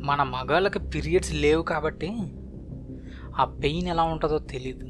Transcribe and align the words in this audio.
మన 0.00 0.22
మగాళ్ళకి 0.22 0.78
పీరియడ్స్ 0.78 1.34
లేవు 1.34 1.62
కాబట్టి 1.62 2.18
ఆ 3.38 3.44
పెయిన్ 3.44 3.88
ఎలా 3.88 4.02
ఉంటుందో 4.02 4.38
తెలీదు. 4.38 4.86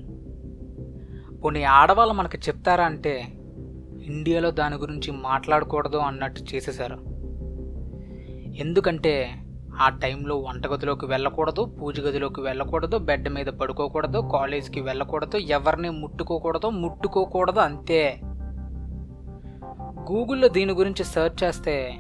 కొన్ని 1.40 1.64
ఆడవాళ్ళు 1.64 2.14
మనకి 2.14 2.38
చెప్తారా 2.38 2.84
అంటే 2.84 3.32
ఇండియాలో 4.02 4.50
దాని 4.50 4.76
గురించి 4.76 5.10
మాట్లాడకూడదు 5.10 5.96
అన్నట్టు 5.96 6.40
చేసేశారు. 6.54 6.98
ఎందుకంటే 8.56 9.42
ఆ 9.80 9.88
టైంలో 9.88 10.36
వంటగదిలోకి 10.36 11.06
వెళ్ళకూడదు 11.06 11.64
పూజ 11.64 12.00
గదిలోకి 12.00 12.40
వెళ్ళకూడదు 12.40 12.98
బెడ్ 12.98 13.28
మీద 13.28 13.46
పడుకోకూడదు 13.46 14.28
కాలేజీకి 14.32 14.80
వెళ్ళకూడదు 14.80 15.36
ఎవరిని 15.36 15.90
ముట్టుకోకూడదు 15.90 16.68
ముట్టుకోకూడదు 16.68 17.58
అంతే. 17.58 18.20
గూగుల్లో 20.12 20.48
దీని 20.48 20.72
గురించి 20.72 21.04
సెర్చ్ 21.04 21.44
చేస్తే 21.44 21.98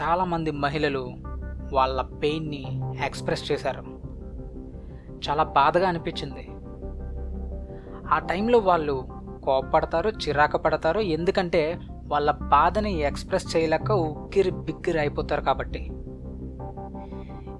చాలామంది 0.00 0.50
మహిళలు 0.50 1.16
వాళ్ళ 1.74 2.02
పెయిన్ని 2.02 2.80
ఎక్స్ప్రెస్ 3.04 3.52
చేశారు. 3.52 3.84
చాలా 5.28 5.42
బాధగా 5.42 5.88
అనిపించింది. 5.88 6.48
ఆ 8.12 8.18
టైంలో 8.18 8.58
వాళ్ళు 8.58 9.08
కోపడతారు 9.44 10.08
చిరాకు 10.08 10.58
పడతారు 10.58 11.00
ఎందుకంటే 11.00 11.80
వాళ్ళ 12.08 12.30
బాధని 12.30 12.98
ఎక్స్ప్రెస్ 12.98 13.56
చేయలేక 13.56 13.92
ఉక్కిరి 13.92 14.50
బిక్కిరి 14.50 14.98
అయిపోతారు 14.98 15.40
కాబట్టి. 15.40 15.90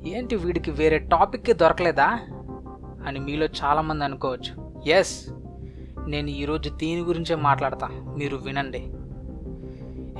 ఏంటి 0.06 0.36
వీడికి 0.36 0.70
వేరే 0.70 0.98
టాపిక్కి 0.98 1.52
దొరకలేదా? 1.52 2.20
అని 3.06 3.18
మీలో 3.18 3.46
చాలామంది 3.46 4.04
అనుకోవచ్చు. 4.04 4.74
ఎస్ 4.86 5.28
నేను 6.06 6.30
ఈరోజు 6.30 6.70
దీని 6.70 7.00
గురించే 7.00 7.34
మాట్లాడతా. 7.34 7.88
మీరు 7.88 8.36
వినండి. 8.36 8.92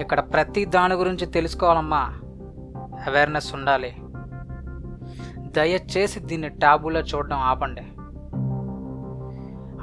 ఇక్కడ 0.00 0.20
ప్రతి 0.20 0.64
దాని 0.64 0.94
గురించి 0.94 1.26
తెలుసుకోవాలమ్మా. 1.26 2.20
అవేర్నెస్ 3.06 3.54
ఉండాలి. 3.54 3.96
దయచేసి 5.40 6.20
దీన్ని 6.20 6.48
ట్యాబులో 6.48 7.00
చూడడం 7.00 7.38
ఆపండి. 7.38 7.80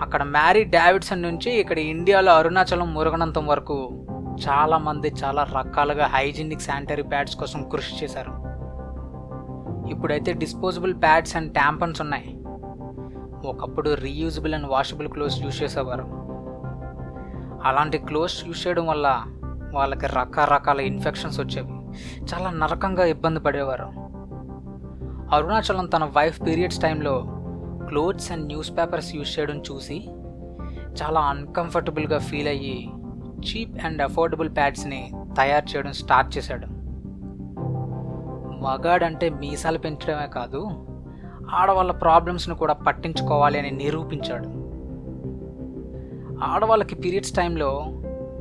అక్కడ 0.01 0.23
మ్యారీ 0.23 0.63
డావిడ్సన్ 0.63 1.21
నుంచి 1.21 1.51
ఇక్కడ 1.51 1.79
ఇండియాలో 1.79 2.35
అరుణాచలం 2.35 2.93
మురుగనంతం 2.93 3.47
వరకు 3.47 4.05
చాలామంది 4.49 5.13
చాలా 5.23 5.43
రకాలుగా 5.43 6.05
హైజీనిక్ 6.05 6.61
శానిటరీ 6.61 7.03
ప్యాడ్స్ 7.03 7.35
కోసం 7.35 7.69
కృషి 7.69 8.03
చేశారు. 8.03 8.31
ఇప్పుడైతే 9.89 10.33
డిస్పోజబుల్ 10.33 11.01
ప్యాడ్స్ 11.01 11.35
అండ్ 11.35 11.53
ట్యాంపన్స్ 11.53 12.01
ఉన్నాయి. 12.01 12.41
ఒకప్పుడు 13.45 13.93
reusable 13.93 14.53
and 14.53 14.67
washable 14.67 15.07
clothes 15.07 15.41
use 15.41 15.63
చేసేవారు. 15.63 16.03
అలాంటి 17.63 17.97
క్లోత్స్ 17.97 18.47
యూజ్ 18.47 18.67
చేయడం 18.67 18.87
వల్ల 18.87 19.23
వాళ్ళకి 19.73 20.07
రకరకాల 20.07 20.79
ఇన్ఫెక్షన్స్ 20.79 21.39
వచ్చేవి. 21.39 21.80
చాలా 22.23 22.49
నరకంగా 22.49 23.05
ఇబ్బంది 23.05 23.39
పడేవారు. 23.39 23.83
అరుణాచలం 25.35 25.85
తన 25.85 26.03
వైఫ్ 26.03 26.41
పీరియడ్స్ 26.41 26.79
టైంలో 26.79 27.25
clothes 27.87 28.31
and 28.31 28.45
news 28.45 28.77
papers 28.77 29.15
use 29.15 29.39
చేయడం 29.39 29.57
చూసి 29.59 30.09
చాలా 31.01 31.21
అన్కంఫర్టబుల్గా 31.21 32.17
ఫీల్ 32.19 32.47
అయ్యి 32.47 32.89
చీప్ 33.39 33.85
అండ్ 33.85 34.01
అఫోర్డబుల్ 34.01 34.49
ప్యాడ్స్ని 34.49 35.11
తయారు 35.37 35.65
చేయడం 35.65 35.91
స్టార్ట్ 35.91 36.37
చేశాడు. 36.37 36.67
మగాడంటే 38.61 39.29
మీసాలు 39.29 39.77
పెంచడమే 39.77 40.27
కాదు 40.27 40.69
ఆడవాళ్ళ 41.49 41.91
ప్రాబ్లమ్స్ను 41.91 42.55
కూడా 42.55 42.73
పట్టించుకోవాలి 42.73 43.59
అని 43.59 43.71
నిరూపించాడు. 43.71 44.61
ఆడవాళ్ళకి 46.43 46.95
పీరియడ్స్ 46.95 47.31
టైంలో 47.31 47.85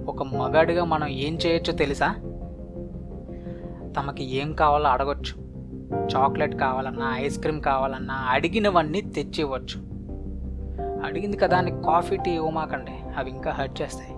ఒక 0.06 0.22
మగాడిగా 0.22 0.84
మనం 0.84 1.08
ఏం 1.08 1.38
చేయొచ్చో 1.46 1.72
తెలుసా? 1.72 2.14
తమకి 3.96 4.36
ఏం 4.36 4.52
కావాలో 4.52 4.88
అడగొచ్చు. 4.88 5.50
చాక్లెట్ 6.16 6.54
కావాలన్నా 6.54 7.18
ఐస్ 7.18 7.38
క్రీమ్ 7.38 7.62
కావాలన్నా 7.62 8.14
అడిగినవన్నీ 8.14 9.00
తెచ్చి 9.00 9.40
ఇవ్వచ్చు 9.40 9.90
అడిగింది 11.04 11.36
కదా 11.36 11.58
అని 11.58 11.70
కాఫీ 11.70 12.16
టీ 12.16 12.30
ఇవ్వమాకండి 12.30 13.18
అవి 13.18 13.30
ఇంకా 13.30 13.50
హర్ట్ 13.50 13.82
చేస్తాయి. 13.82 14.10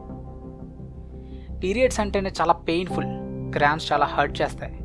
పీరియడ్స్ 1.59 2.01
అంటేనే 2.01 2.33
చాలా 2.41 2.53
పెయిన్ఫుల్ 2.53 3.07
గ్రామ్స్ 3.57 3.93
చాలా 3.93 4.07
హర్ట్ 4.07 4.43
చేస్తాయి. 4.43 4.79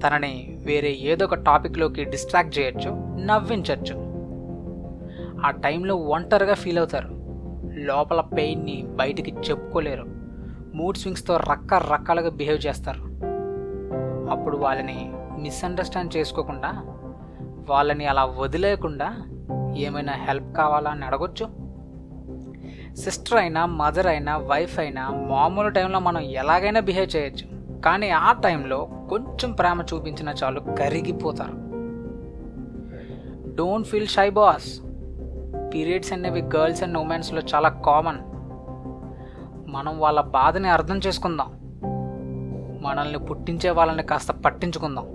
తనని 0.00 0.58
వేరే 0.66 0.90
ఏదో 1.00 1.24
ఒక 1.24 1.34
టాపిక్లోకి 1.34 2.04
డిస్ట్రాక్ట్ 2.04 2.58
చేయొచ్చు 2.58 2.90
నవ్వించవచ్చు 3.24 4.10
ఆ 5.46 5.50
టైంలో 5.50 5.94
ఒంటరిగా 5.94 6.54
ఫీల్ 6.54 6.78
అవుతారు. 6.78 7.08
లోపల 7.74 8.20
పెయిన్ని 8.20 8.82
బయటికి 8.86 9.30
చెప్పుకోలేరు. 9.30 10.06
మూడ్ 10.74 10.96
స్వింగ్స్తో 10.96 11.36
రకరకాలుగా 11.36 12.30
బిహేవ్ 12.30 12.66
చేస్తారు. 12.66 13.09
అప్పుడు 14.30 14.56
వాళ్ళని 14.56 15.12
మిస్అండర్స్టాండ్ 15.38 16.16
చేసుకోకుండా 16.16 16.82
వాళ్ళని 17.68 18.06
అలా 18.06 18.24
వదిలేయకుండా 18.24 19.16
ఏమైనా 19.76 20.12
హెల్ప్ 20.12 20.56
కావాలా 20.56 20.90
అని 20.90 21.04
అడగొచ్చు. 21.04 21.70
సిస్టర్ 22.94 23.38
అయినా 23.38 23.66
మదర్ 23.66 24.06
అయినా 24.06 24.36
వైఫ్ 24.36 24.78
అయినా 24.78 25.10
మామూలు 25.10 25.68
టైంలో 25.68 25.98
మనం 25.98 26.20
ఎలాగైనా 26.20 26.80
బిహేవ్ 26.80 27.16
చేయొచ్చు. 27.16 27.80
కానీ 27.80 28.10
ఆ 28.10 28.32
టైంలో 28.32 28.88
కొంచెం 29.10 29.52
ప్రేమ 29.52 29.84
చూపించిన 29.94 30.34
చాలు 30.44 30.60
కరిగిపోతారు. 30.60 31.52
Don't 33.54 33.88
feel 33.88 34.06
shy 34.06 34.30
boss 34.30 34.80
periods 35.74 36.12
అనేవి 36.12 36.42
గర్ల్స్ 36.42 36.82
అండ్ 36.82 36.98
ఉమెన్స్లో 36.98 37.42
చాలా 37.54 37.68
కామన్ 37.68 38.18
మనం 39.70 39.98
వాళ్ళ 39.98 40.20
బాధని 40.20 40.68
అర్థం 40.68 40.98
చేసుకుందాం. 40.98 41.59
మనల్ని 42.82 43.18
పుట్టించే 43.18 43.70
వాళ్ళని 43.70 44.02
కాస్త 44.02 44.30
పట్టించుకుందాం. 44.30 45.06